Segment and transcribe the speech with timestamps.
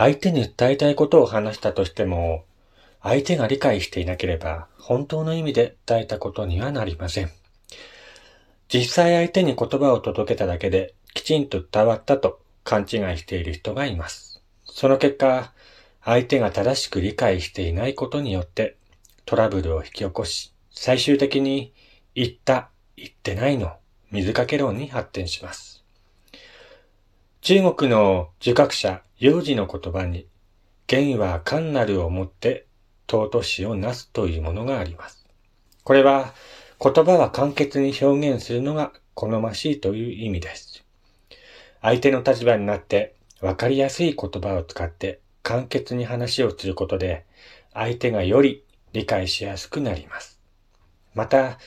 [0.00, 2.46] 相手に訴えたいことを話したとしても、
[3.02, 7.30] 相手が理解していなければ、本当の意味で伝えたことにはなりません。
[8.72, 12.88] 実際相手に言葉を届けただけで、きちんと伝わったと勘違い
[13.18, 14.42] している人がいます。
[14.64, 15.52] その結果、
[16.02, 18.78] 相手が正しく理解していないことによって
[19.26, 21.74] トラブルを引き起こし、最終的に
[22.14, 23.76] 言った、言ってないの
[24.10, 25.84] 水かけ論に発展します。
[27.42, 30.26] 中国の儒学者、幼児の言葉に、
[30.86, 32.66] 言は単なるをもって
[33.06, 35.26] 尊しをなすというものがあります。
[35.84, 36.34] これは、
[36.82, 40.82] 言葉は簡潔に表現するのが好ましいという意味です。
[41.82, 47.26] 相手の立場になって分かりやすい言葉を使って簡潔に話をすることで、
[47.74, 48.64] 相手がより
[48.94, 50.40] 理解しやすくなります。
[51.14, 51.58] また、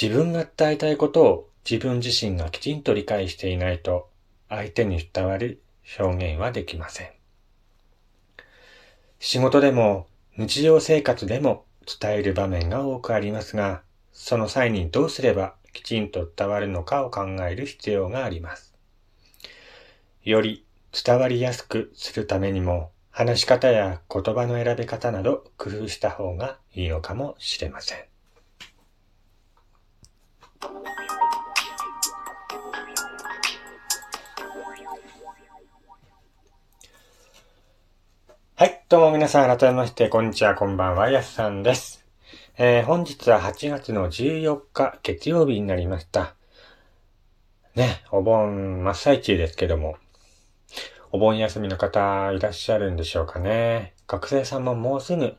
[0.00, 4.08] 自分が伝えたいことを自分自身がきちんと理解していないと、
[4.48, 5.62] 相手に伝わる
[5.98, 7.10] 表現はできません。
[9.18, 10.06] 仕事でも
[10.36, 11.64] 日常生活でも
[12.00, 18.74] 伝える場面が多くありますが、その際にどうすればきちんと伝わるのかを考える必要があります。
[20.24, 28.15] より伝わりやすくするためにも、話し方や言葉の選び方など工夫した方がいいのかもしれません。
[38.88, 42.06] どうも皆さん改めまして、こんにちは、こんばんは、やすさんです。
[42.56, 46.36] えー、本日は8月の14日、月曜日になりました。
[47.74, 49.96] ね、お盆真っ最中ですけども、
[51.10, 53.92] お盆休みの方いらっしゃるんでしょうかね。
[54.06, 55.36] 学生さんももうすぐ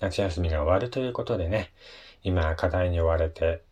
[0.00, 1.72] 夏休みが終わるということでね、
[2.22, 3.62] 今課題に追われて、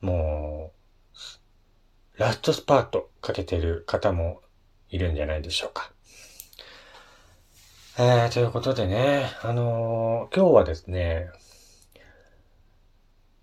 [0.00, 0.72] も
[2.16, 4.40] う、ラストスパートかけてる方も
[4.88, 5.92] いるんじゃないでしょうか。
[7.98, 11.28] えー、ということでね、あのー、今日はですね、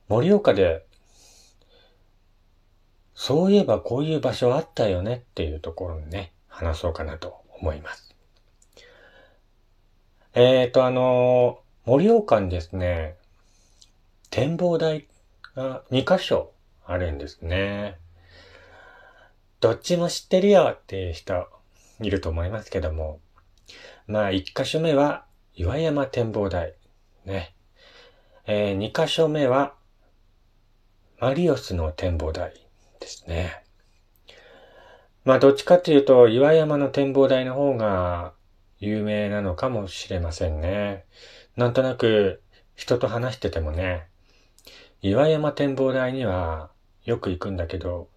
[0.08, 0.88] 盛岡で、
[3.14, 8.16] そういえばこういう場所あったよねっていうところにね、話そうかなと思います。
[10.34, 13.18] えーと、あのー、盛岡にですね、
[14.32, 15.08] 展望台
[15.56, 16.54] が2箇所
[16.88, 18.00] あるんですね。
[19.60, 21.48] どっちも知ってるよっていう人
[22.02, 23.20] いると思いますけども、
[24.10, 26.74] まあ、1箇所目は岩山展望台。
[27.26, 27.54] ね。
[28.48, 29.76] えー、2箇所目は
[31.20, 32.54] マリオスの展望台
[33.00, 33.64] ですね。
[35.26, 38.34] まあ、どっちかっていうと、岩山の展望台の方が
[38.80, 41.06] 有名なのかもしれませんね。
[41.56, 42.42] なんとなく
[42.76, 44.08] 人と話しててもね、
[45.04, 46.72] 岩山展望台には
[47.06, 48.10] よく行くんだけど、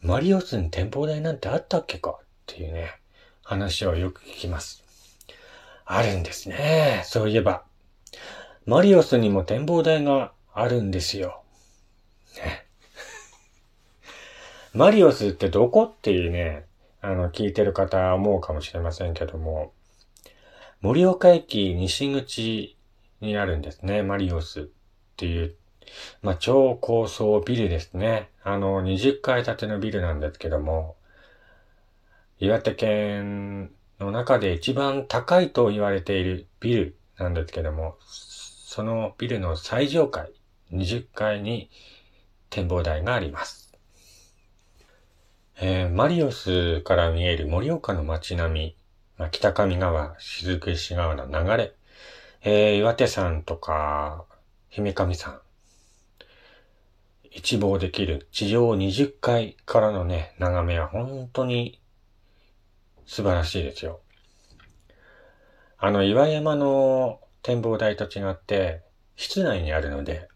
[0.00, 2.92] マリオスに展望台なんてあったっけかっていうね、
[3.42, 4.83] 話をよく聞きます。
[5.84, 7.02] あるんですね。
[7.04, 7.64] そういえば。
[8.66, 11.42] マリオスにも展望台があるんですよ。
[12.36, 12.66] ね。
[14.72, 16.64] マリオスってどこっていうね、
[17.02, 19.72] あの、聞いてる方は思うかもしれませんけども、
[20.80, 22.76] 盛岡駅西口
[23.20, 24.64] にあるんですね、マリオスっ
[25.16, 25.54] ていう、
[26.22, 28.30] まあ、超高層ビルですね。
[28.42, 30.96] あの、20階建てのビルなんですけども、
[32.38, 33.70] 岩手県
[34.00, 40.32] の中で一番高いと言われているビルなんですけども、そのビルの最上階、
[40.72, 41.70] 20階に
[42.50, 43.72] 展望台があります。
[45.60, 48.76] えー、マリオスから見える盛岡の街並み、
[49.16, 51.74] まあ、北上川、雫石川の流れ、
[52.42, 54.24] えー、岩手山とか、
[54.68, 55.40] 姫上山、
[57.30, 61.80] 一望できる地上20階からのね、眺めは本当に
[63.06, 64.00] 素晴らしいですよ。
[65.78, 68.82] あの、岩山の展望台と違って、
[69.16, 70.28] 室内にあるので、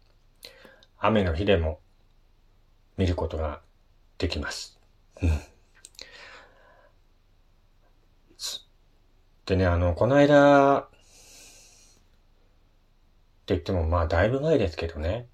[0.98, 1.80] 雨の日でも
[2.96, 3.60] 見ることが
[4.18, 4.78] できます。
[5.22, 5.30] うん。
[9.46, 10.88] でね、あの、この間、っ
[13.48, 15.26] て言ってもまあだいぶ前ですけどね、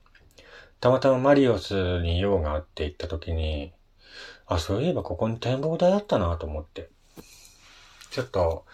[0.79, 3.73] たまたまマリオスに用があって行った時に、
[4.47, 6.91] あ、そういえばここに展望台あったなと思って、
[8.15, 8.65] ちょっと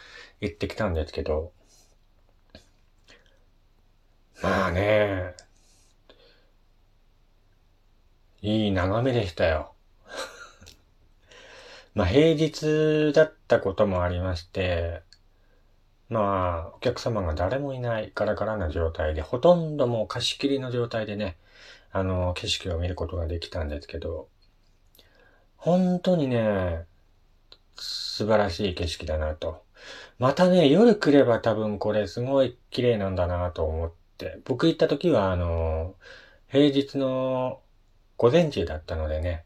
[0.42, 1.52] 行ってきたんですけど、
[4.42, 5.34] まあね、
[8.42, 9.72] いい眺めでしたよ。
[11.94, 15.00] まあ平日だったこともありまして、
[16.10, 21.38] まあお客様が誰もいないガラガラな状態で、ほとんどもう貸し切りの状態でね、
[21.92, 24.28] あの、景色を見ることができたんですけど、
[25.56, 26.89] 本当にね、
[27.80, 29.64] 素晴らしい景色だなと。
[30.18, 35.94] またね、夜来れば多分これすごい綺麗なんだなと思って、僕行った時はあの、
[36.48, 37.60] 平日の
[38.16, 39.44] 午前中だったのでね、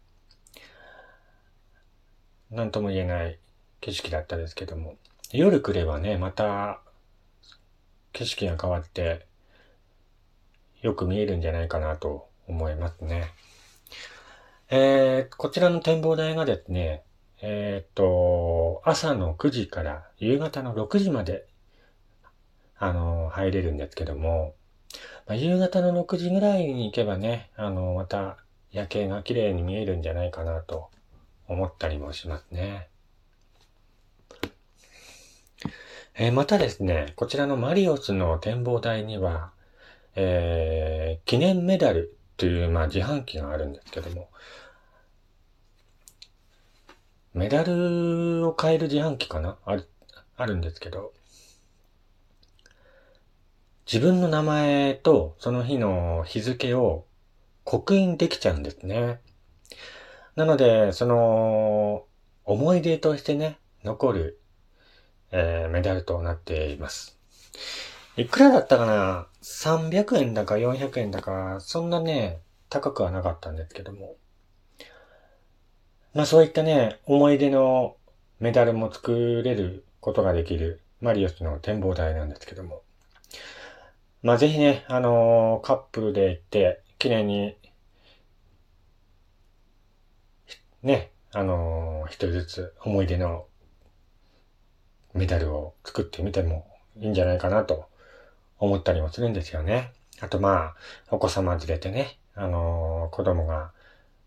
[2.51, 3.39] なんとも言えない
[3.81, 4.97] 景色だったですけども、
[5.33, 6.81] 夜来ればね、また
[8.13, 9.27] 景色が変わって、
[10.83, 13.27] よく見えるんじゃないかなと思いますね。
[14.71, 17.05] えー、こちらの展望台がですね、
[17.47, 21.47] えっ、と、朝の9時から夕方の6時まで、
[22.79, 24.55] あの、入れるんですけども、
[25.27, 28.39] まあ、夕方の6時ぐらいに行けばね、あの、また
[28.73, 30.89] 夜景が綺麗に見えるんじゃないかなと
[31.47, 32.89] 思ったりもしますね。
[36.15, 39.53] えー、またですね、こちらのマリオスの展望台には、
[40.15, 44.31] えー、記念メダルという、まあ、自販機があるんですけども、
[47.35, 49.59] メダルを買える自販機かな？
[49.67, 49.89] ある、
[50.37, 51.13] あるんですけど、
[53.87, 57.07] 自分の名前とその日の日付を
[57.65, 59.21] 刻印できちゃうんですね。
[60.37, 62.07] なので、その、
[62.45, 64.41] 思い出としてね、残る
[65.37, 67.19] えー、メダルとなっています。
[68.17, 74.15] いくらだったかな ?300 円だか400円だか、そんなね、高くはなかったんですけども。
[76.15, 77.97] まあそういったね、思い出の
[78.39, 82.83] メダルも作れることができるマリオスの展望台なんですけども。
[84.23, 87.57] まあぜひね、あのー、カップルで行って、綺麗に、
[90.85, 93.47] ね、あのー、一人ずつ思い出の
[95.15, 96.65] メダルを作ってみても
[96.97, 97.89] いいんじゃないかなと
[98.59, 99.93] 思ったりもするんですよね。
[100.21, 100.75] あとまあ、
[101.11, 103.73] お子様連れてね、あのー、子供が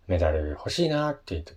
[0.08, 1.54] メダル欲しいなって言って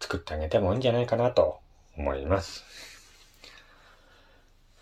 [0.00, 1.60] 作ってあげてもいいんじゃないかなと
[1.96, 2.64] 思います。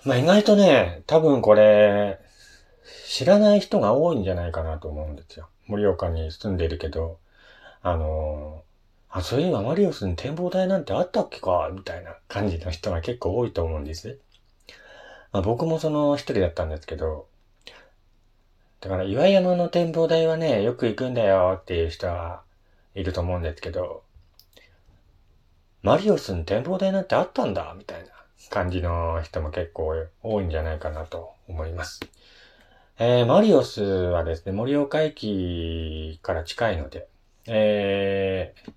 [0.05, 2.19] まあ意外とね、多分これ、
[3.07, 5.49] 知らない人が多いんじゃないかなと思うんですよ。
[5.67, 7.19] 盛岡に住んでるけど、
[7.83, 8.63] あの
[9.09, 14.19] あ、そういえばマリオスに展望台なんてあったっけかみたいな感じの人が結構多いと思うんです。
[15.33, 17.27] まあ、僕もその一人だったんですけど、
[18.81, 22.43] だから岩山の展望台はね、よく行くんだよっていう人は
[22.95, 24.05] いると思うんですけど、
[25.83, 28.09] マリオスに展望台なんてあったんだみたいな
[28.51, 32.01] 感じの人も結構多いんじゃないかなと思います。
[32.99, 37.09] えー、マリオスはですね、盛岡駅から近いので、
[37.47, 38.73] えー、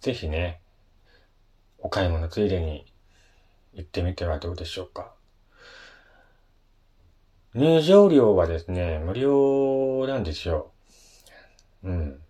[0.00, 0.62] ぜひね、
[1.78, 2.86] お買い物ついでに
[3.74, 5.12] 行ってみてはどうでしょうか。
[7.54, 10.70] 入場料はですね、無料なんですよ。
[11.84, 12.20] うん。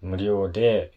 [0.00, 0.92] 無料で、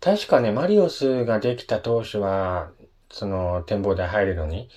[0.00, 2.70] 確かね、マリオスができた当初は、
[3.10, 4.68] その展望台入るのに、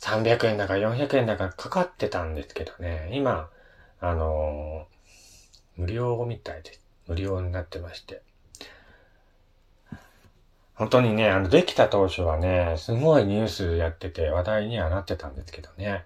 [0.00, 3.48] 300円だか400円だかかかってたんですけどね、今、
[4.00, 6.78] あのー、無料みたいで。
[7.06, 8.22] 無料になってまして。
[10.74, 16.04] 本当にね、あの、できた当初はね、すごいニュースやってて話題にはなってたんですけどね。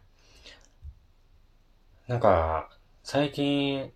[2.07, 2.71] なんか、
[3.03, 3.93] 最近、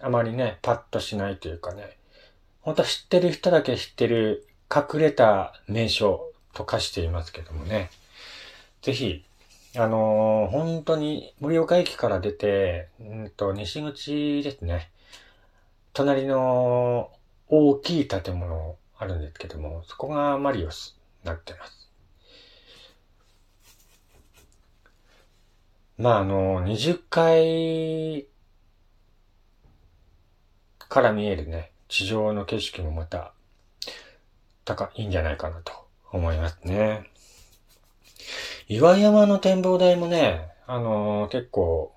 [0.00, 1.96] あまりね、パッとしないというかね、
[2.62, 7.90] 本当知ってる人だけ知ってる隠れた名所と化していますけどもね。
[8.82, 9.24] ぜひ、
[9.76, 14.90] あのー、本当に盛岡駅から出て、うんと、西口ですね。
[15.92, 17.10] 隣の
[17.48, 21.90] 大きい建物あるんですけども、そこがマリオスになってます。
[25.98, 28.26] まあ、あの、20階
[30.78, 33.32] から見えるね、地上の景色もまた、
[34.64, 35.72] 高いんじゃないかなと
[36.12, 37.10] 思いますね。
[38.68, 41.92] 岩山の展望台もね、あのー、結構、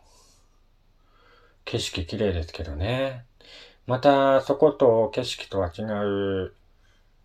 [1.63, 3.25] 景色綺麗ですけどね。
[3.85, 6.53] また、そこと景色とは違う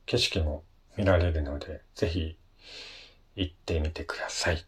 [0.04, 0.62] 景色も
[0.98, 2.36] 見られるので、ぜひ
[3.34, 4.62] 行ってみてください。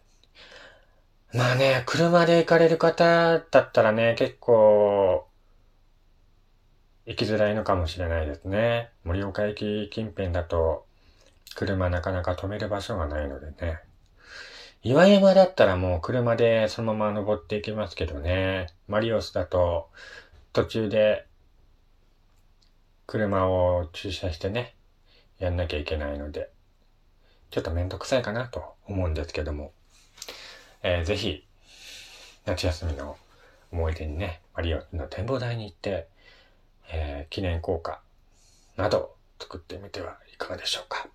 [1.34, 5.26] まあね、車で行かれる方だったらね、結構、
[7.10, 8.90] 行きづらいのかもしれないですね。
[9.02, 10.86] 盛岡駅近辺だと、
[11.56, 13.80] 車なかなか止める場所がないのでね。
[14.84, 18.68] 岩山だったらもう車でそのまま登っていきますけどね。
[18.86, 19.90] マリオスだと、
[20.52, 21.26] 途中で、
[23.08, 24.76] 車を駐車してね、
[25.40, 26.48] やんなきゃいけないので、
[27.50, 29.72] ちょっとめんどくさいかなと思うんですけども、
[30.84, 31.44] えー、ぜひ、
[32.44, 33.16] 夏休みの
[33.72, 36.06] 思い出にね、マリオの展望台に行って、
[36.92, 38.00] えー、記念硬貨
[38.76, 41.08] など作ってみてはいかがでしょうか。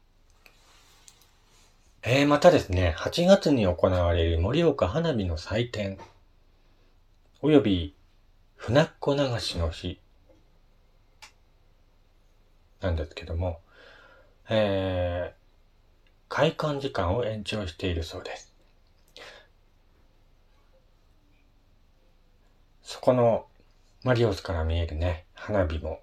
[2.04, 5.98] えー、またですね、8月に行われる盛岡花火の祭典、
[7.42, 7.96] および
[8.56, 10.00] 船っ子流しの日、
[12.82, 13.60] なんですけども、
[14.50, 15.46] えー、
[16.30, 18.54] 開館時間を延長しているそうです。
[22.84, 23.48] そこの
[24.04, 26.02] マリオスから見えるね、花火も、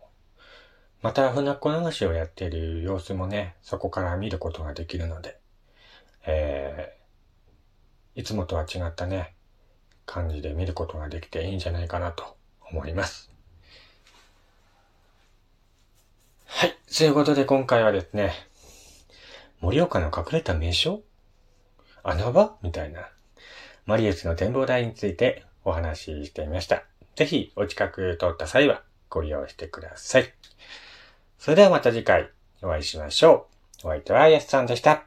[1.03, 5.39] また船っ子流しをやっている様子もね、そこから見ることができるので、
[6.25, 9.35] えー、いつもとは違ったね、
[10.07, 12.37] 感じで見ることができていいんじゃないかなと
[12.71, 13.31] 思います。
[16.47, 16.77] はい。
[16.97, 18.33] ということで今回はですね、
[19.61, 21.03] 盛岡の隠れた名所？
[22.05, 22.57] 穴場？
[22.63, 23.09] みたいな、
[23.87, 26.85] マリエスの展望台についてお話ししてみました。
[27.17, 28.83] ぜひお近く通った際は
[29.13, 30.33] ご利用してください。
[31.39, 32.31] それではまた次回
[32.63, 33.47] お会いしましょ
[33.85, 33.89] う。
[33.89, 35.05] お相手はやすさんでした。